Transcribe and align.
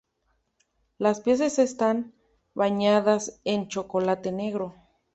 Las 0.97 1.21
piezas 1.21 1.59
están 1.59 2.11
bañadas 2.55 3.39
en 3.43 3.67
chocolate 3.67 4.31
negro. 4.31 4.73